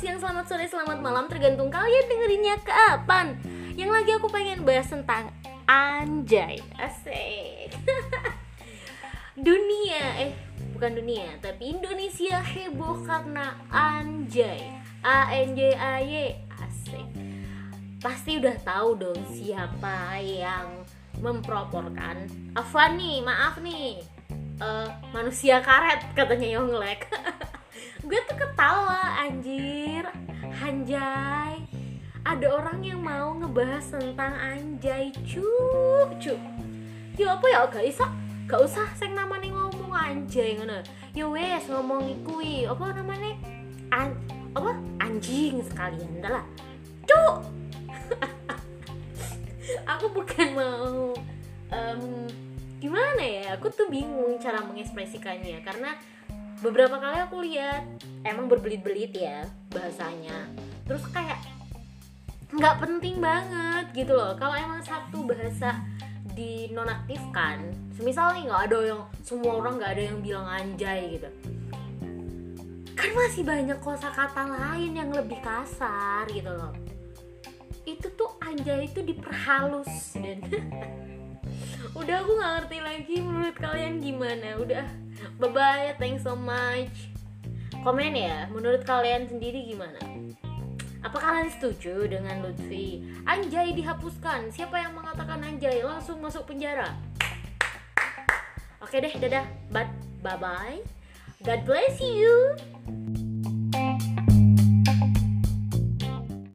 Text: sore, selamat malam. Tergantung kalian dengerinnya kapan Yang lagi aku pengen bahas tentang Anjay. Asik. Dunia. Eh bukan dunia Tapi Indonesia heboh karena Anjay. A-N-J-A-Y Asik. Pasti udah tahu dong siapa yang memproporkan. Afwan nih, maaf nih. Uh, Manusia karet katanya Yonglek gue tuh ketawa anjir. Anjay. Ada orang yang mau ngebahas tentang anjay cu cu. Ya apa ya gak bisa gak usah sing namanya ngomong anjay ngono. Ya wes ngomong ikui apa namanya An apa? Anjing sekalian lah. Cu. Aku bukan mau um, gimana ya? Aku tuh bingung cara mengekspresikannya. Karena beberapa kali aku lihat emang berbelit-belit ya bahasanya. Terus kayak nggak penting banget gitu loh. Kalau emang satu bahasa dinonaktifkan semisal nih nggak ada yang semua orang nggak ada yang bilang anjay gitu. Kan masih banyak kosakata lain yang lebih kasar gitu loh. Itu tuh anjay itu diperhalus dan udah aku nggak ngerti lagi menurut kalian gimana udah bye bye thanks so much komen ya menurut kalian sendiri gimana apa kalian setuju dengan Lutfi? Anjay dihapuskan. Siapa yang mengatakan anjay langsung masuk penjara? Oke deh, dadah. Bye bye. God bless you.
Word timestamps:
sore, 0.00 0.64
selamat 0.64 0.98
malam. 1.04 1.28
Tergantung 1.28 1.68
kalian 1.68 2.08
dengerinnya 2.08 2.56
kapan 2.64 3.36
Yang 3.76 3.90
lagi 3.92 4.10
aku 4.16 4.32
pengen 4.32 4.64
bahas 4.64 4.88
tentang 4.88 5.28
Anjay. 5.68 6.56
Asik. 6.80 7.76
Dunia. 9.46 10.04
Eh 10.24 10.32
bukan 10.72 10.96
dunia 10.96 11.36
Tapi 11.44 11.76
Indonesia 11.76 12.40
heboh 12.40 13.04
karena 13.04 13.60
Anjay. 13.68 14.72
A-N-J-A-Y 15.04 16.12
Asik. 16.48 17.08
Pasti 18.00 18.40
udah 18.40 18.56
tahu 18.64 18.96
dong 18.96 19.20
siapa 19.28 20.16
yang 20.24 20.80
memproporkan. 21.20 22.24
Afwan 22.56 22.96
nih, 22.96 23.20
maaf 23.20 23.60
nih. 23.60 24.00
Uh, 24.60 24.88
Manusia 25.12 25.60
karet 25.64 26.04
katanya 26.12 26.60
Yonglek 26.60 27.08
gue 28.10 28.18
tuh 28.26 28.42
ketawa 28.42 29.22
anjir. 29.22 30.02
Anjay. 30.42 31.62
Ada 32.26 32.46
orang 32.50 32.82
yang 32.82 32.98
mau 32.98 33.38
ngebahas 33.38 33.86
tentang 33.94 34.34
anjay 34.34 35.14
cu 35.22 35.46
cu. 36.18 36.34
Ya 37.14 37.38
apa 37.38 37.46
ya 37.46 37.70
gak 37.70 37.86
bisa 37.86 38.10
gak 38.50 38.66
usah 38.66 38.90
sing 38.98 39.14
namanya 39.14 39.46
ngomong 39.54 39.94
anjay 39.94 40.58
ngono. 40.58 40.82
Ya 41.14 41.30
wes 41.30 41.70
ngomong 41.70 42.10
ikui 42.10 42.66
apa 42.66 42.98
namanya 42.98 43.38
An 43.94 44.18
apa? 44.58 44.74
Anjing 44.98 45.62
sekalian 45.62 46.18
lah. 46.18 46.42
Cu. 47.06 47.46
Aku 49.94 50.10
bukan 50.10 50.48
mau 50.58 51.14
um, 51.70 52.02
gimana 52.82 53.22
ya? 53.22 53.54
Aku 53.54 53.70
tuh 53.70 53.86
bingung 53.86 54.34
cara 54.42 54.66
mengekspresikannya. 54.66 55.62
Karena 55.62 55.94
beberapa 56.60 57.00
kali 57.00 57.18
aku 57.24 57.36
lihat 57.44 57.82
emang 58.24 58.46
berbelit-belit 58.48 59.16
ya 59.16 59.48
bahasanya. 59.72 60.48
Terus 60.84 61.04
kayak 61.08 61.40
nggak 62.52 62.76
penting 62.84 63.16
banget 63.18 63.88
gitu 63.96 64.12
loh. 64.12 64.36
Kalau 64.36 64.56
emang 64.56 64.84
satu 64.84 65.24
bahasa 65.24 65.80
dinonaktifkan 66.36 67.72
semisal 67.96 68.32
nih 68.36 68.48
nggak 68.48 68.62
ada 68.70 68.78
yang 68.94 69.00
semua 69.24 69.60
orang 69.60 69.80
nggak 69.80 69.92
ada 69.96 70.02
yang 70.12 70.18
bilang 70.20 70.46
anjay 70.48 71.16
gitu. 71.16 71.30
Kan 72.92 73.10
masih 73.16 73.42
banyak 73.42 73.80
kosakata 73.80 74.44
lain 74.44 74.92
yang 74.92 75.10
lebih 75.16 75.40
kasar 75.40 76.28
gitu 76.28 76.52
loh. 76.52 76.76
Itu 77.88 78.12
tuh 78.12 78.36
anjay 78.44 78.84
itu 78.84 79.00
diperhalus 79.00 80.20
dan 80.20 80.44
udah 81.94 82.16
aku 82.22 82.30
nggak 82.38 82.52
ngerti 82.54 82.78
lagi 82.78 83.16
menurut 83.18 83.56
kalian 83.58 83.94
gimana 83.98 84.48
udah 84.58 84.86
bye 85.42 85.50
bye 85.50 85.90
thanks 85.98 86.22
so 86.22 86.38
much 86.38 87.10
komen 87.82 88.14
ya 88.14 88.46
menurut 88.52 88.86
kalian 88.86 89.26
sendiri 89.26 89.66
gimana 89.66 89.98
apa 91.00 91.16
kalian 91.16 91.48
setuju 91.48 92.12
dengan 92.12 92.44
Lutfi? 92.44 93.00
Anjay 93.24 93.72
dihapuskan. 93.72 94.52
Siapa 94.52 94.84
yang 94.84 94.92
mengatakan 94.92 95.40
anjay 95.40 95.80
langsung 95.80 96.20
masuk 96.20 96.44
penjara? 96.44 96.92
Oke 98.84 99.00
deh, 99.00 99.16
dadah. 99.16 99.48
Bye 99.72 99.88
bye. 100.20 100.84
God 101.40 101.64
bless 101.64 102.04
you. 102.04 102.52